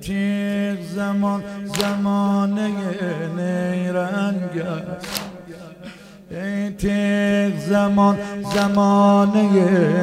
تیغ 0.00 0.80
زمان 0.94 1.42
زمانه 1.80 2.70
نیرنگ 3.36 4.58
است. 4.58 5.20
ای 6.30 6.70
تیغ 6.70 7.58
زمان 7.58 8.18
زمانه 8.54 9.42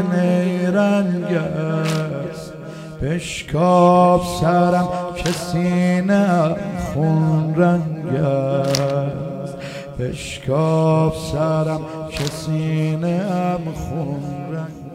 نیرنگ 0.02 1.34
است. 1.34 2.54
بشکاب 3.02 4.22
سرم 4.42 4.88
که 5.16 5.32
سینه 5.32 6.56
خون 6.94 7.56
رنگ 7.56 8.16
است. 8.16 9.56
بشکاب 10.00 11.14
سرم 11.32 11.82
که 12.12 12.24
سینه 12.24 13.24
خون 13.74 14.24
رنگ 14.54 14.87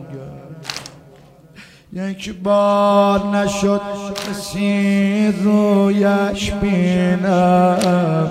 یک 1.95 2.35
بار 2.43 3.27
نشد 3.27 3.81
کسی 4.29 5.33
رویش 5.45 6.53
بینم 6.53 8.29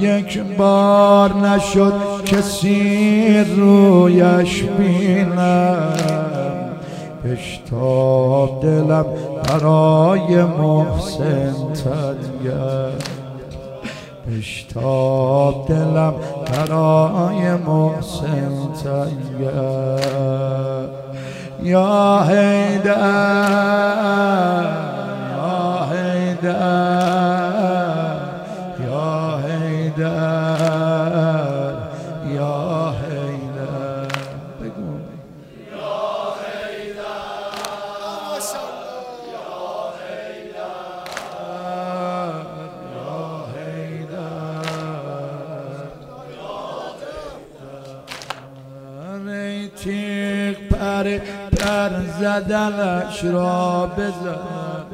یک 0.00 0.38
بار 0.58 1.34
نشد 1.34 2.24
کسی 2.24 3.38
رویش 3.56 4.62
بینم 4.62 5.96
بشتاب 7.24 8.62
دلم 8.62 9.06
برای 9.48 10.42
محسن 10.44 11.54
تدگر 11.72 12.92
بشتاب 14.30 15.68
دلم 15.68 16.14
برای 16.46 17.54
محسن 17.54 18.72
تدگر 18.84 20.24
یا 21.64 22.24
حیدر 22.28 22.94
یا 25.30 25.88
حیدر 25.92 26.54
یا 28.86 29.38
حیدر 29.44 30.62
یا 32.34 32.94
حیدر 33.00 34.08
بگو 34.60 34.92
یا 35.72 36.34
حیدر 36.40 37.64
ای 49.28 49.68
تیغ 49.68 50.56
پر 51.64 51.90
زدنش 52.20 53.24
را 53.24 53.90
بزن. 53.98 54.84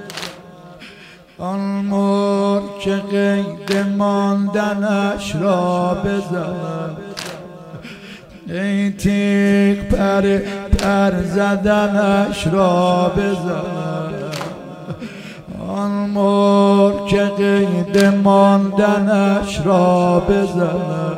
آن 1.38 1.60
مر 1.60 2.60
که 2.80 2.96
قید 3.10 3.86
ماندنش 3.98 5.36
را 5.36 5.96
بزن. 6.04 6.96
ای 8.48 8.90
تیغ 8.90 9.78
پر 9.78 10.38
پر 10.78 11.22
زدنش 11.22 12.46
را 12.46 13.12
بزن. 13.16 14.12
آن 15.68 15.90
مر 15.90 17.08
که 17.08 17.24
قید 17.24 18.04
ماندنش 18.04 19.60
را 19.64 20.20
بزن. 20.20 21.16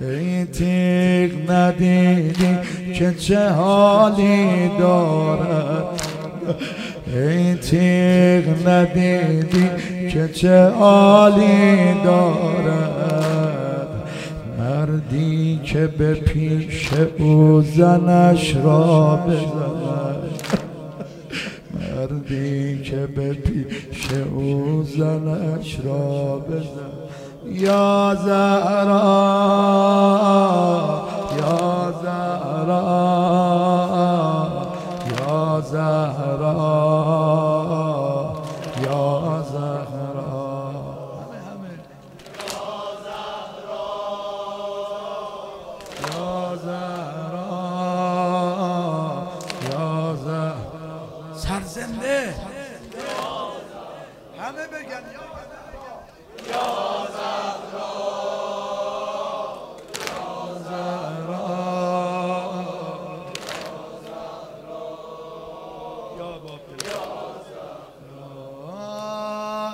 ای 0.00 0.44
تیغ 0.44 1.50
ندیدی 1.50 2.49
که 3.00 3.14
چه 3.14 3.48
حالی 3.48 4.70
دارد. 4.78 5.84
ای 7.06 7.54
تیغ 7.54 8.68
ندیدی 8.68 9.70
که 10.10 10.28
چه 10.28 10.68
حالی 10.68 11.94
دارد. 12.04 13.88
مردی 14.58 15.60
که 15.64 15.86
به 15.86 16.14
پیش 16.14 16.90
او 17.18 17.62
زنش 17.62 18.56
را 18.56 19.16
بزند 19.16 20.30
مردی 21.74 22.82
که 22.82 23.06
به 23.16 23.32
پیش 23.32 24.08
او 24.34 24.82
زنش 24.82 25.78
را 25.84 26.38
بزند 26.38 27.00
یا 27.52 28.18
زهرا 28.24 29.00
یا 31.38 31.94
زهرا. 32.02 32.99
همه 54.38 54.66
بگن 54.66 55.04
یا 55.14 55.30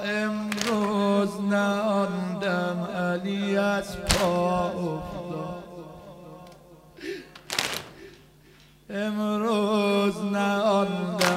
امروز 0.05 1.41
ناندم 1.41 2.89
علی 2.97 3.57
از 3.57 3.97
پا 3.97 4.67
افتاد. 4.67 5.65
امروز 8.91 10.17
ناندم 10.25 11.36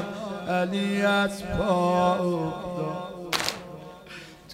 علی 0.49 1.01
از 1.01 1.43
پا 1.43 2.13
افتاد. 2.13 3.35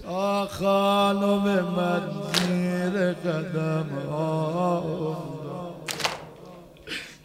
تا 0.04 0.46
خانم 0.46 1.44
من 1.78 2.02
زیر 2.34 3.14
قدم 3.14 3.86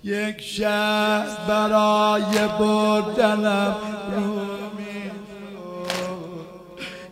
یک 0.05 0.41
شهر 0.41 1.27
برای 1.49 2.49
بردنم 2.59 3.77
رو 4.17 4.61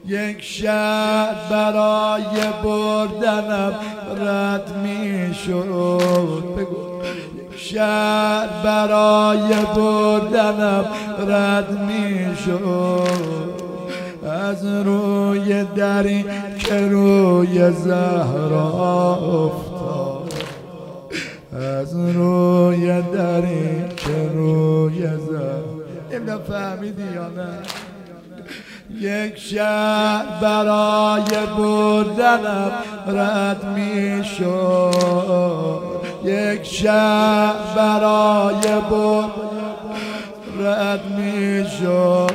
یک 0.07 0.43
شهر 0.43 1.35
برای 1.51 2.53
بردنم 2.65 3.75
رد 4.17 4.77
می 4.77 5.35
شد 5.35 6.45
بگو. 6.57 6.88
شهر 7.59 8.49
برای 8.65 9.55
بردنم 9.77 10.85
رد 11.29 11.79
می 11.81 12.37
شد 12.37 13.59
از 14.31 14.65
روی 14.65 15.65
دری 15.65 16.25
که 16.59 16.89
روی 16.89 17.71
زهرا 17.71 19.17
افتاد. 19.17 20.33
از 21.53 21.95
روی 21.95 23.03
دری 23.03 23.85
که 23.97 24.31
روی 24.35 25.01
زهرا 25.01 25.79
این 26.11 26.39
فهمیدی 26.39 27.03
یا 27.15 27.29
نه؟ 27.29 27.49
یک 29.01 29.39
شهر 29.39 30.41
برای 30.43 31.47
بردنم 31.59 32.73
رد 33.07 33.65
می 33.65 34.25
شد 34.25 35.08
یک 36.25 36.65
شهر 36.65 37.75
برای 37.77 38.81
بردنم 38.91 39.59
رد 40.59 41.01
می 41.19 41.65
شد 41.81 42.33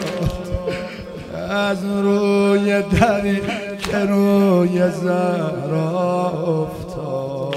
از 1.50 1.86
روی 1.86 2.82
دری 2.82 3.42
که 3.78 3.98
روی 3.98 4.90
زهرا 4.90 6.30
افتاد. 6.48 7.54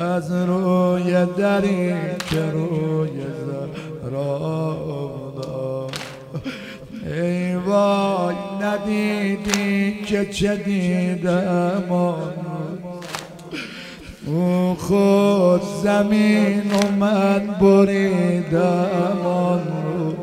از 0.00 0.32
روی 0.32 1.26
دری 1.38 1.94
که 2.30 2.50
روی 2.52 3.10
زهرا 3.46 4.36
افتاد. 4.72 5.92
ای 7.06 7.54
وای 7.54 8.34
ندیدی 8.62 10.04
که 10.04 10.26
چه 10.26 10.56
دیدم؟ 10.56 11.84
او 14.26 14.76
خود 14.78 15.62
زمین 15.82 16.62
و 16.72 16.96
من 17.00 17.46
بریدم 17.60 19.26
آن 19.26 19.62
رو. 19.84 20.14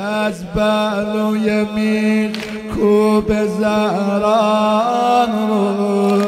از 0.00 0.44
بلوی 0.54 1.66
میل 1.74 2.36
کوب 2.74 3.46
زهران 3.46 5.30
رو. 5.48 6.22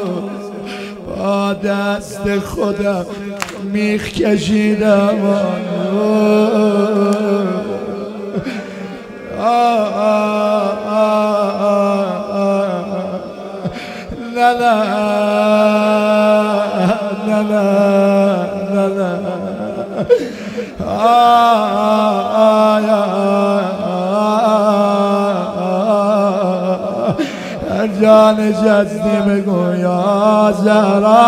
با 1.16 1.52
دست 1.52 2.38
خودم 2.38 3.06
میخ 3.72 4.08
کشیدم 4.08 5.24
آن 5.24 5.62
رو. 5.92 6.49
لا 17.30 17.62
لا 18.74 18.86
لا 18.88 19.20
جان 28.00 28.52
جدی 28.52 29.16
بگو 29.26 29.74
یا 29.74 30.52
زهرا 30.64 31.26